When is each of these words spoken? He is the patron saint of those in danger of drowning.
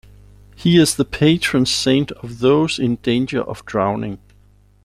He 0.55 0.77
is 0.79 0.95
the 0.95 1.05
patron 1.05 1.67
saint 1.67 2.11
of 2.23 2.39
those 2.39 2.79
in 2.79 2.95
danger 2.95 3.41
of 3.43 3.63
drowning. 3.67 4.17